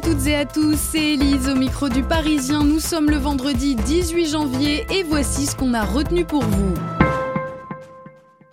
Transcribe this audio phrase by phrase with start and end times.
[0.00, 2.64] Toutes et à tous, c'est Elise au micro du Parisien.
[2.64, 6.74] Nous sommes le vendredi 18 janvier et voici ce qu'on a retenu pour vous.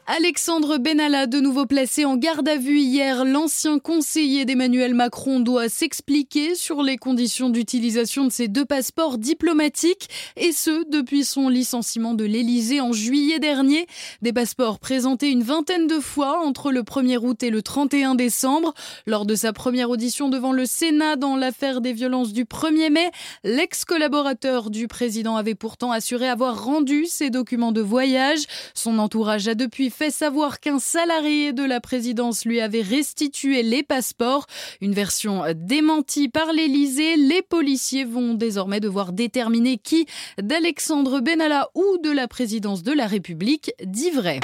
[0.09, 5.67] Alexandre Benalla, de nouveau placé en garde à vue hier, l'ancien conseiller d'Emmanuel Macron doit
[5.67, 10.07] s'expliquer sur les conditions d'utilisation de ses deux passeports diplomatiques,
[10.37, 13.85] et ce, depuis son licenciement de l'Élysée en juillet dernier.
[14.21, 18.73] Des passeports présentés une vingtaine de fois entre le 1er août et le 31 décembre.
[19.07, 23.11] Lors de sa première audition devant le Sénat dans l'affaire des violences du 1er mai,
[23.43, 28.45] l'ex-collaborateur du président avait pourtant assuré avoir rendu ses documents de voyage.
[28.73, 33.81] Son entourage a depuis fait savoir qu'un salarié de la présidence lui avait restitué les
[33.81, 34.45] passeports.
[34.79, 37.17] Une version démentie par l'Élysée.
[37.17, 40.05] Les policiers vont désormais devoir déterminer qui
[40.39, 44.39] d'Alexandre Benalla ou de la présidence de la République dit vrai.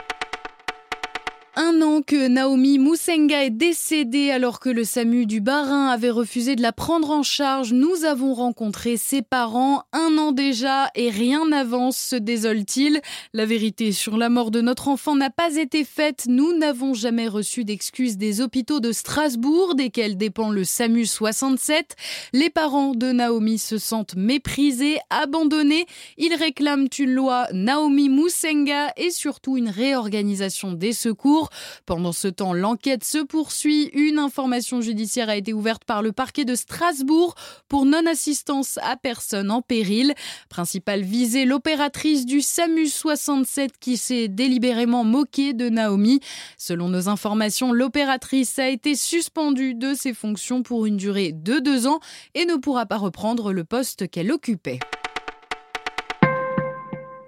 [1.55, 6.55] Un an que Naomi Moussenga est décédée alors que le SAMU du Barin avait refusé
[6.55, 7.73] de la prendre en charge.
[7.73, 13.01] Nous avons rencontré ses parents un an déjà et rien n'avance, se désole-t-il.
[13.33, 16.23] La vérité sur la mort de notre enfant n'a pas été faite.
[16.27, 21.95] Nous n'avons jamais reçu d'excuses des hôpitaux de Strasbourg, desquels dépend le SAMU 67.
[22.33, 25.85] Les parents de Naomi se sentent méprisés, abandonnés.
[26.17, 31.42] Ils réclament une loi Naomi Moussenga et surtout une réorganisation des secours.
[31.85, 33.89] Pendant ce temps, l'enquête se poursuit.
[33.93, 37.35] Une information judiciaire a été ouverte par le parquet de Strasbourg
[37.67, 40.13] pour non-assistance à personne en péril.
[40.49, 46.19] Principale visée, l'opératrice du SAMU 67 qui s'est délibérément moquée de Naomi.
[46.57, 51.87] Selon nos informations, l'opératrice a été suspendue de ses fonctions pour une durée de deux
[51.87, 51.99] ans
[52.33, 54.79] et ne pourra pas reprendre le poste qu'elle occupait.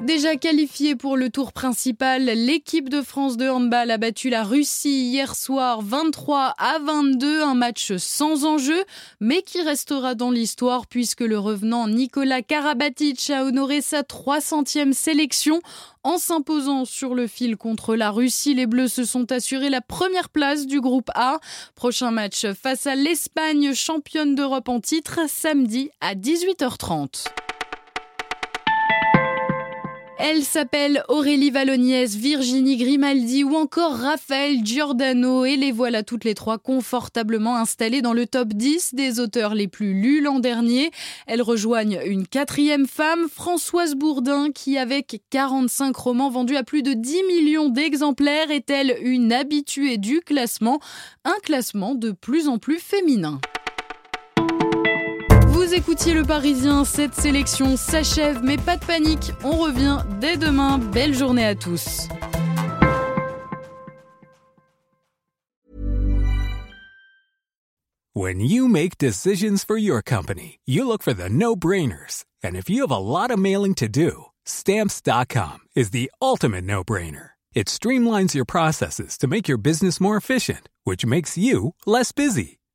[0.05, 5.09] Déjà qualifiée pour le tour principal, l'équipe de France de handball a battu la Russie
[5.09, 8.83] hier soir 23 à 22, un match sans enjeu,
[9.19, 15.59] mais qui restera dans l'histoire puisque le revenant Nicolas Karabatic a honoré sa 300e sélection.
[16.03, 20.29] En s'imposant sur le fil contre la Russie, les Bleus se sont assurés la première
[20.29, 21.39] place du groupe A.
[21.73, 27.25] Prochain match face à l'Espagne, championne d'Europe en titre, samedi à 18h30.
[30.18, 36.34] Elle s'appelle Aurélie Valogniès, Virginie Grimaldi ou encore Raphaël Giordano et les voilà toutes les
[36.34, 40.92] trois confortablement installées dans le top 10 des auteurs les plus lus l'an dernier.
[41.28, 46.94] Elles rejoignent une quatrième femme, Françoise Bourdin, qui avec 45 romans vendus à plus de
[46.94, 50.80] 10 millions d'exemplaires est-elle une habituée du classement,
[51.26, 53.42] un classement de plus en plus féminin.
[55.55, 60.77] Vous écoutiez le Parisien, cette sélection s'achève, mais pas de panique, on revient dès demain.
[60.77, 62.09] Belle journée à tous.
[68.13, 72.25] When you make decisions for your company, you look for the no-brainers.
[72.43, 77.29] And if you have a lot of mailing to do, stamps.com is the ultimate no-brainer.
[77.53, 82.59] It streamlines your processes to make your business more efficient, which makes you less busy.